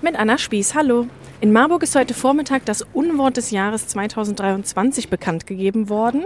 Mit 0.00 0.14
Anna 0.14 0.38
Spieß, 0.38 0.76
hallo. 0.76 1.08
In 1.40 1.50
Marburg 1.50 1.82
ist 1.82 1.96
heute 1.96 2.14
Vormittag 2.14 2.64
das 2.64 2.86
Unwort 2.92 3.36
des 3.36 3.50
Jahres 3.50 3.88
2023 3.88 5.08
bekannt 5.08 5.44
gegeben 5.48 5.88
worden. 5.88 6.24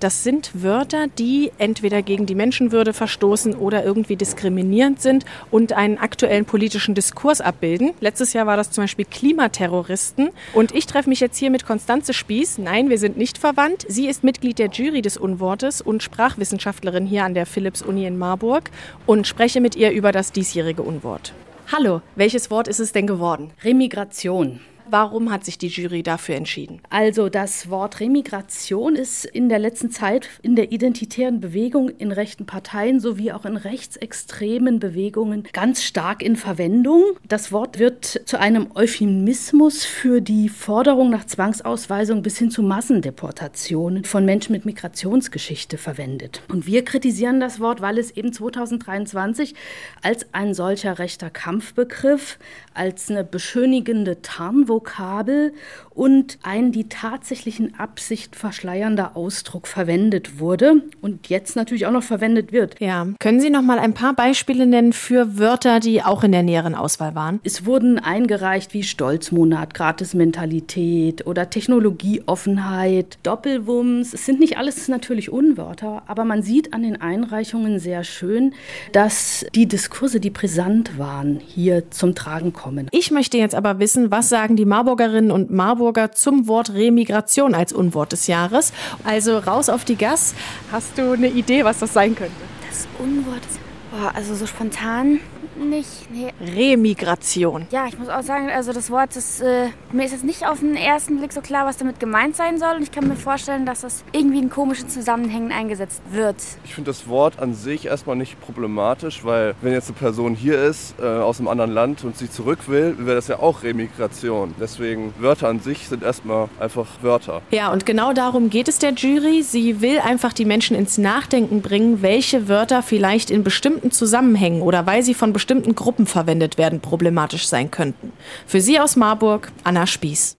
Das 0.00 0.24
sind 0.24 0.50
Wörter, 0.54 1.06
die 1.06 1.52
entweder 1.58 2.02
gegen 2.02 2.26
die 2.26 2.34
Menschenwürde 2.34 2.92
verstoßen 2.92 3.54
oder 3.54 3.84
irgendwie 3.84 4.16
diskriminierend 4.16 5.00
sind 5.00 5.24
und 5.52 5.72
einen 5.72 5.98
aktuellen 5.98 6.46
politischen 6.46 6.96
Diskurs 6.96 7.40
abbilden. 7.40 7.92
Letztes 8.00 8.32
Jahr 8.32 8.46
war 8.46 8.56
das 8.56 8.72
zum 8.72 8.82
Beispiel 8.82 9.04
Klimaterroristen. 9.04 10.30
Und 10.52 10.74
ich 10.74 10.86
treffe 10.86 11.08
mich 11.08 11.20
jetzt 11.20 11.38
hier 11.38 11.50
mit 11.50 11.64
Konstanze 11.64 12.14
Spieß. 12.14 12.58
Nein, 12.58 12.90
wir 12.90 12.98
sind 12.98 13.16
nicht 13.16 13.38
verwandt. 13.38 13.86
Sie 13.86 14.08
ist 14.08 14.24
Mitglied 14.24 14.58
der 14.58 14.70
Jury 14.70 15.00
des 15.00 15.16
Unwortes 15.16 15.80
und 15.80 16.02
Sprachwissenschaftlerin 16.02 17.06
hier 17.06 17.24
an 17.24 17.34
der 17.34 17.46
Philipps-Uni 17.46 18.04
in 18.04 18.18
Marburg 18.18 18.72
und 19.06 19.28
spreche 19.28 19.60
mit 19.60 19.76
ihr 19.76 19.92
über 19.92 20.10
das 20.10 20.32
diesjährige 20.32 20.82
Unwort. 20.82 21.32
Hallo, 21.70 22.02
welches 22.16 22.50
Wort 22.50 22.68
ist 22.68 22.80
es 22.80 22.92
denn 22.92 23.06
geworden? 23.06 23.52
Remigration. 23.62 24.60
Warum 24.90 25.30
hat 25.30 25.44
sich 25.44 25.58
die 25.58 25.68
Jury 25.68 26.02
dafür 26.02 26.34
entschieden? 26.34 26.80
Also 26.90 27.28
das 27.28 27.70
Wort 27.70 28.00
Remigration 28.00 28.96
ist 28.96 29.24
in 29.24 29.48
der 29.48 29.58
letzten 29.58 29.90
Zeit 29.90 30.28
in 30.42 30.56
der 30.56 30.72
identitären 30.72 31.40
Bewegung 31.40 31.88
in 31.88 32.12
rechten 32.12 32.46
Parteien 32.46 33.00
sowie 33.00 33.32
auch 33.32 33.44
in 33.44 33.56
rechtsextremen 33.56 34.80
Bewegungen 34.80 35.44
ganz 35.52 35.82
stark 35.82 36.22
in 36.22 36.36
Verwendung. 36.36 37.02
Das 37.26 37.52
Wort 37.52 37.78
wird 37.78 38.22
zu 38.24 38.38
einem 38.38 38.68
Euphemismus 38.74 39.84
für 39.84 40.20
die 40.20 40.48
Forderung 40.48 41.10
nach 41.10 41.24
Zwangsausweisung 41.24 42.22
bis 42.22 42.38
hin 42.38 42.50
zu 42.50 42.62
Massendeportationen 42.62 44.04
von 44.04 44.24
Menschen 44.24 44.52
mit 44.52 44.64
Migrationsgeschichte 44.64 45.78
verwendet. 45.78 46.42
Und 46.48 46.66
wir 46.66 46.84
kritisieren 46.84 47.40
das 47.40 47.60
Wort, 47.60 47.80
weil 47.80 47.98
es 47.98 48.10
eben 48.10 48.32
2023 48.32 49.54
als 50.02 50.26
ein 50.32 50.54
solcher 50.54 50.98
rechter 50.98 51.30
Kampfbegriff, 51.30 52.38
als 52.74 53.10
eine 53.10 53.24
beschönigende 53.24 54.22
Tarnvokabel 54.22 54.71
Vokabel 54.72 55.52
und 55.90 56.38
ein 56.42 56.72
die 56.72 56.88
tatsächlichen 56.88 57.78
Absicht 57.78 58.34
verschleiernder 58.34 59.16
Ausdruck 59.16 59.66
verwendet 59.66 60.38
wurde 60.40 60.82
und 61.02 61.28
jetzt 61.28 61.54
natürlich 61.54 61.86
auch 61.86 61.92
noch 61.92 62.02
verwendet 62.02 62.52
wird. 62.52 62.80
Ja, 62.80 63.06
können 63.18 63.40
Sie 63.40 63.50
noch 63.50 63.62
mal 63.62 63.78
ein 63.78 63.92
paar 63.92 64.14
Beispiele 64.14 64.66
nennen 64.66 64.92
für 64.92 65.38
Wörter, 65.38 65.80
die 65.80 66.02
auch 66.02 66.24
in 66.24 66.32
der 66.32 66.42
näheren 66.42 66.74
Auswahl 66.74 67.14
waren? 67.14 67.40
Es 67.44 67.66
wurden 67.66 67.98
eingereicht 67.98 68.72
wie 68.72 68.82
Stolzmonat, 68.82 69.74
Gratismentalität 69.74 71.26
oder 71.26 71.50
Technologieoffenheit, 71.50 73.18
Doppelwumms. 73.22 74.14
Es 74.14 74.24
sind 74.24 74.40
nicht 74.40 74.56
alles 74.56 74.88
natürlich 74.88 75.30
Unwörter, 75.30 76.02
aber 76.06 76.24
man 76.24 76.42
sieht 76.42 76.72
an 76.72 76.82
den 76.82 77.00
Einreichungen 77.00 77.78
sehr 77.78 78.04
schön, 78.04 78.54
dass 78.92 79.44
die 79.54 79.66
Diskurse, 79.66 80.20
die 80.20 80.30
brisant 80.30 80.98
waren, 80.98 81.40
hier 81.46 81.90
zum 81.90 82.14
Tragen 82.14 82.52
kommen. 82.52 82.88
Ich 82.92 83.10
möchte 83.10 83.36
jetzt 83.36 83.54
aber 83.54 83.78
wissen, 83.78 84.10
was 84.10 84.28
sagen 84.28 84.56
die 84.56 84.61
Marburgerinnen 84.64 85.30
und 85.30 85.50
Marburger 85.50 86.12
zum 86.12 86.46
Wort 86.46 86.72
Remigration 86.74 87.54
als 87.54 87.72
Unwort 87.72 88.12
des 88.12 88.26
Jahres. 88.26 88.72
Also 89.04 89.38
raus 89.38 89.68
auf 89.68 89.84
die 89.84 89.96
Gas. 89.96 90.34
Hast 90.70 90.98
du 90.98 91.12
eine 91.12 91.28
Idee, 91.28 91.64
was 91.64 91.78
das 91.78 91.92
sein 91.92 92.14
könnte? 92.14 92.32
Das 92.68 92.86
Unwort, 92.98 93.42
boah, 93.90 94.12
also 94.14 94.34
so 94.34 94.46
spontan 94.46 95.20
nicht. 95.56 96.10
Nee. 96.10 96.32
Remigration. 96.40 97.66
Ja, 97.70 97.86
ich 97.86 97.98
muss 97.98 98.08
auch 98.08 98.22
sagen, 98.22 98.50
also 98.50 98.72
das 98.72 98.90
Wort 98.90 99.16
ist, 99.16 99.40
äh, 99.40 99.68
mir 99.92 100.04
ist 100.04 100.12
jetzt 100.12 100.24
nicht 100.24 100.46
auf 100.46 100.60
den 100.60 100.76
ersten 100.76 101.18
Blick 101.18 101.32
so 101.32 101.40
klar, 101.40 101.66
was 101.66 101.76
damit 101.76 102.00
gemeint 102.00 102.36
sein 102.36 102.58
soll. 102.58 102.76
Und 102.76 102.82
ich 102.82 102.92
kann 102.92 103.08
mir 103.08 103.16
vorstellen, 103.16 103.66
dass 103.66 103.82
das 103.82 104.04
irgendwie 104.12 104.38
in 104.38 104.50
komischen 104.50 104.88
Zusammenhängen 104.88 105.52
eingesetzt 105.52 106.02
wird. 106.10 106.36
Ich 106.64 106.74
finde 106.74 106.90
das 106.90 107.08
Wort 107.08 107.38
an 107.38 107.54
sich 107.54 107.86
erstmal 107.86 108.16
nicht 108.16 108.40
problematisch, 108.40 109.24
weil 109.24 109.54
wenn 109.60 109.72
jetzt 109.72 109.88
eine 109.88 109.98
Person 109.98 110.34
hier 110.34 110.62
ist, 110.62 110.94
äh, 111.00 111.04
aus 111.04 111.38
einem 111.38 111.48
anderen 111.48 111.72
Land 111.72 112.04
und 112.04 112.16
sie 112.16 112.30
zurück 112.30 112.68
will, 112.68 112.96
wäre 112.98 113.16
das 113.16 113.28
ja 113.28 113.38
auch 113.38 113.62
Remigration. 113.62 114.54
Deswegen 114.60 115.14
Wörter 115.18 115.48
an 115.48 115.60
sich 115.60 115.88
sind 115.88 116.02
erstmal 116.02 116.48
einfach 116.60 116.86
Wörter. 117.02 117.42
Ja, 117.50 117.72
und 117.72 117.86
genau 117.86 118.12
darum 118.12 118.50
geht 118.50 118.68
es 118.68 118.78
der 118.78 118.92
Jury. 118.92 119.42
Sie 119.42 119.80
will 119.80 119.98
einfach 119.98 120.32
die 120.32 120.44
Menschen 120.44 120.76
ins 120.76 120.98
Nachdenken 120.98 121.62
bringen, 121.62 122.02
welche 122.02 122.48
Wörter 122.48 122.82
vielleicht 122.82 123.30
in 123.30 123.44
bestimmten 123.44 123.90
Zusammenhängen 123.90 124.62
oder 124.62 124.86
weil 124.86 125.02
sie 125.02 125.14
von 125.14 125.32
bestimmten 125.42 125.74
Gruppen 125.74 126.06
verwendet 126.06 126.56
werden, 126.56 126.78
problematisch 126.78 127.48
sein 127.48 127.72
könnten. 127.72 128.12
Für 128.46 128.60
Sie 128.60 128.78
aus 128.78 128.94
Marburg, 128.94 129.50
Anna 129.64 129.88
Spieß. 129.88 130.36